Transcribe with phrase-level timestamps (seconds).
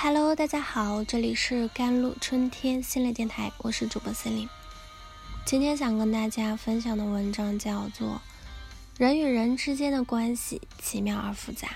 [0.00, 4.48] Hello，大家好，这里是甘露春天心理电台，我是主播森林。
[5.44, 8.08] 今天想跟大家分享的文章叫做
[8.96, 11.70] 《人与人之间的关系奇妙而复杂，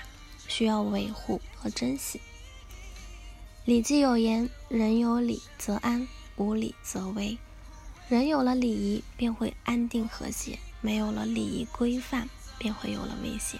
[0.47, 2.19] 需要维护和珍惜》。
[3.65, 7.37] 礼记有言：“人有礼则安，无礼则危。”
[8.07, 13.59] 人有了礼仪，便会安定和谐；没有了礼仪规范，便会有了危险。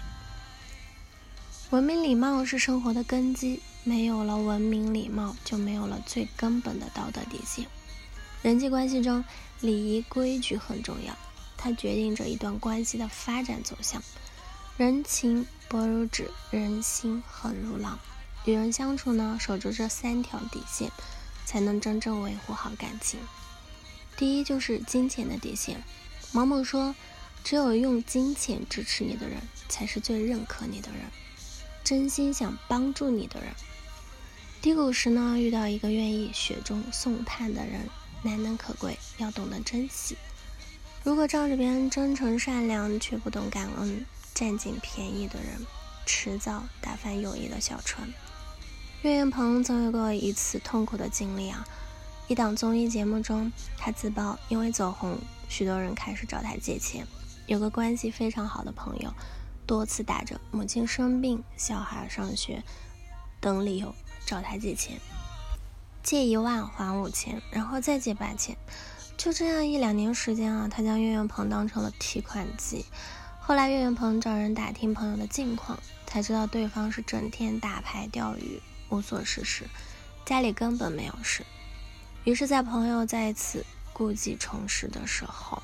[1.74, 3.60] 文明礼貌是生活的根基。
[3.82, 7.66] 没有了文明礼貌，就没有了最根本的道德底线。
[8.42, 9.24] 人际关系中，
[9.60, 11.18] 礼仪规矩很重要，
[11.56, 14.00] 它决定着一段关系的发展走向。
[14.76, 17.98] 人情薄如纸，人心狠如狼。
[18.44, 20.92] 与人相处呢，守住这三条底线，
[21.44, 23.18] 才能真正维护好感情。
[24.16, 25.82] 第一就是金钱的底线。
[26.30, 26.94] 毛某说
[27.42, 31.00] ：“只有用金钱支持你的人，才是最认可你的人，
[31.84, 33.50] 真心想帮助你的人。”
[34.60, 37.88] 低谷时呢，遇到一个愿意雪中送炭的人，
[38.22, 40.16] 难能可贵，要懂得珍惜。
[41.02, 45.66] 如果仗着别人真诚善良，却不懂感恩，占尽便宜的人，
[46.06, 48.08] 迟早打翻友谊的小船。
[49.02, 51.62] 岳云鹏曾有过一次痛苦的经历啊！
[52.26, 57.06] 一档综艺节目中，他自曝因为走红，许多人开始找他借钱。
[57.46, 59.12] 有个关系非常好的朋友，
[59.66, 62.62] 多次打着母亲生病、小孩上学
[63.40, 63.94] 等理由。
[64.26, 64.98] 找他借钱，
[66.02, 68.56] 借一万还五千，然后再借八千，
[69.18, 72.86] 就这样一两年时间啊，他将岳云鹏当成了提款机。
[73.38, 79.68] 后来岳云鹏找人打听朋友的近况，才知道对方是整天打牌钓鱼，无所事事，
[80.24, 81.44] 家里根本没有事。
[82.24, 85.62] 于是，在朋友再一次故技重施的时候，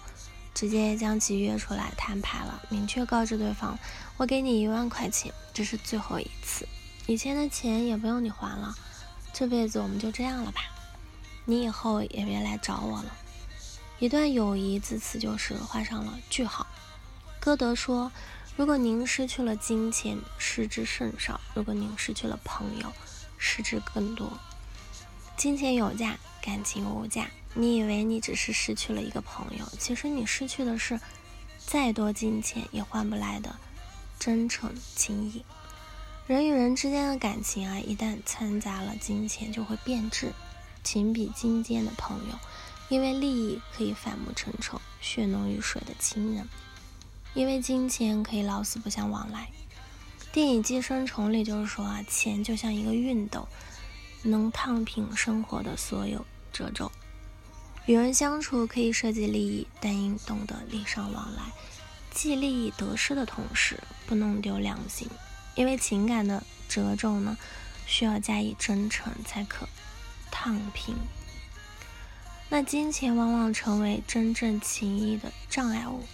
[0.54, 3.78] 直接将其约出来摊牌了，明确告知对方
[4.18, 6.66] ：“我给你一万块钱，这是最后一次。”
[7.06, 8.74] 以前的钱也不用你还了，
[9.32, 10.60] 这辈子我们就这样了吧？
[11.44, 13.16] 你以后也别来找我了。
[13.98, 16.66] 一段友谊自此就是画上了句号。
[17.38, 18.12] 歌德说
[18.56, 22.92] ：“如果您失去了金钱，失之甚少；如果您失去了朋友，
[23.38, 24.38] 失之更多。
[25.36, 27.30] 金钱有价，感情无价。
[27.54, 31.00] 你以为你只是失去了一个朋友，其实你失去的是
[31.58, 33.56] 再多金钱也换不来的
[34.18, 35.44] 真诚情谊。”
[36.26, 40.32] 人与人之间的感情啊，一旦掺杂了金钱，就会变质。
[40.84, 42.38] 情比金坚的朋友，
[42.88, 46.48] 因为利益可以反目成仇；血浓于水的亲人，
[47.34, 49.50] 因为金钱可以老死不相往来。
[50.32, 53.46] 电影《寄生虫》里就是说啊，钱就像一个熨斗，
[54.22, 56.90] 能烫平生活的所有褶皱。
[57.86, 61.42] 与人相处可以涉及利益，但应懂得礼尚往来，
[62.10, 65.08] 既利益得失的同时，不弄丢良心。
[65.56, 67.36] 因为情感的褶皱呢，
[67.86, 69.68] 需要加以真诚才可
[70.30, 70.94] 烫平。
[72.48, 76.04] 那金钱往往成为真正情谊的障碍物。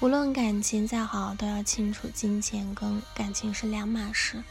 [0.00, 4.42] 无论感情再好，都要清楚金钱跟感情是两码事，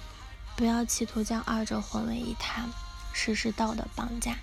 [0.61, 2.69] 不要企图将二者混为一谈，
[3.13, 4.37] 实施道德绑架。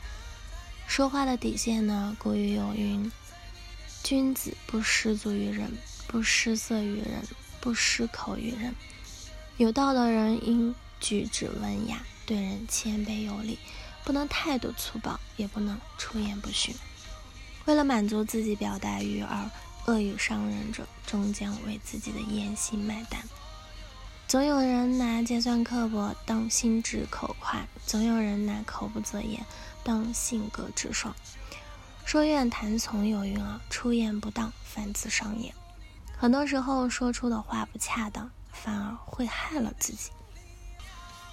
[0.89, 3.13] 说话的底线呢，古语有云
[4.03, 5.71] ：“君子不失足于人，
[6.09, 7.23] 不失色于人，
[7.61, 8.75] 不失口于人。”
[9.59, 13.57] 有道的人应举止文雅，对人谦卑有礼，
[14.03, 16.75] 不能态度粗暴，也不能出言不逊。
[17.67, 19.49] 为了满足自己表达欲而
[19.87, 23.23] 恶语伤人者，终将为自己的言行买单。
[24.29, 29.43] 总有人拿尖酸刻薄当心直口快，总有人拿口不择言
[29.83, 31.17] 当性格直爽。
[32.05, 35.55] 说愿谈从有云啊，出言不当，反自伤也。
[36.19, 38.31] 很多时候说出的话不恰当。
[38.53, 40.11] 反而会害了自己。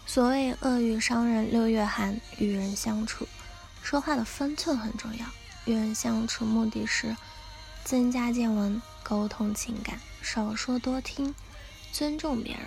[0.05, 3.27] 所谓恶语伤人六月寒，与人相处，
[3.81, 5.25] 说话的分寸很重要。
[5.65, 7.17] 与人相处目的是
[7.83, 11.33] 增加见闻，沟通情感，少说多听，
[11.91, 12.65] 尊重别人，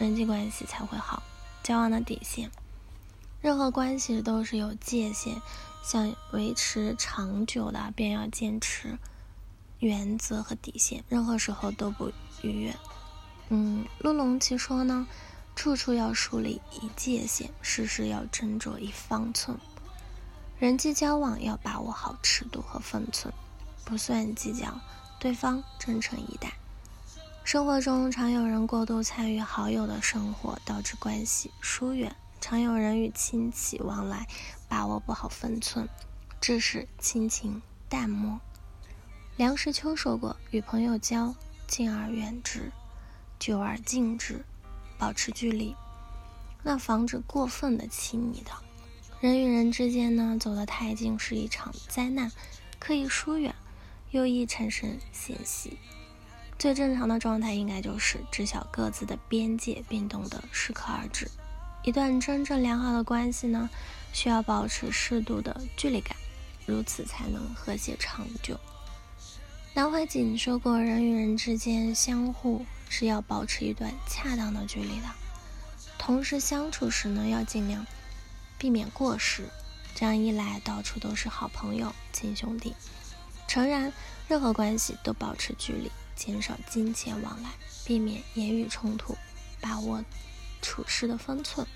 [0.00, 1.22] 人际关系才会好。
[1.62, 2.50] 交往的底线，
[3.42, 5.42] 任何关系都是有界限，
[5.84, 8.98] 想维持长久的，便要坚持
[9.78, 12.10] 原则和底线，任何时候都不
[12.40, 12.74] 逾越。
[13.50, 15.06] 嗯，陆龙奇说呢，
[15.54, 19.58] 处处要树立一界限，事事要斟酌一方寸，
[20.58, 23.32] 人际交往要把握好尺度和分寸，
[23.84, 24.80] 不算计较
[25.18, 26.54] 对方真诚以待。
[27.42, 34.26] 生活中常有人过度参与好友的生活，导致关系疏远；常有人与亲戚往来，
[34.68, 35.88] 把握不好分寸，
[36.40, 38.40] 致使亲情淡漠。
[39.36, 41.34] 梁实秋说过：“与朋友交，
[41.66, 42.70] 敬而远之。”
[43.40, 44.44] 久而敬之，
[44.98, 45.74] 保持距离。
[46.62, 48.52] 那防止过分的亲密的。
[49.20, 52.30] 人与人之间呢，走得太近是一场灾难，
[52.78, 53.54] 可以疏远，
[54.10, 55.78] 又易产生嫌隙。
[56.60, 61.26] 最正常的状态应该就是知晓各自的边界，并懂得适可而止。
[61.82, 63.70] 一段真正良好的关系呢，
[64.12, 66.14] 需要保持适度的距离感，
[66.66, 68.60] 如此才能和谐长久。
[69.72, 75.06] 南怀瑾说过，人与人之间相互是要保持一段恰当的距离的，
[75.96, 77.86] 同时相处时呢，要尽量
[78.58, 79.44] 避免过失，
[79.94, 82.74] 这样一来，到处都是好朋友、亲兄弟。
[83.48, 83.90] 诚然，
[84.28, 85.90] 任何关系都保持距离。
[86.20, 87.48] 减少金钱往来，
[87.86, 89.16] 避免言语冲突，
[89.58, 90.04] 把握
[90.60, 91.66] 处事的分寸。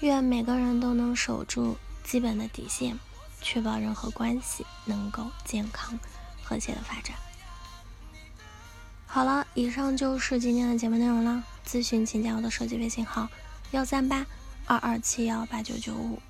[0.00, 2.98] 愿每个人都能守住基本的底线，
[3.40, 5.96] 确保任何关系能够健康
[6.42, 7.14] 和谐的发展。
[9.06, 11.44] 好了，以上就是今天的节目内容了。
[11.64, 13.28] 咨询请加我的手机微信号：
[13.70, 14.26] 幺三八
[14.66, 16.20] 二二七幺八九九五，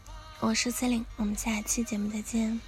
[0.41, 2.61] 我是 C 琳，我们下期节目再见。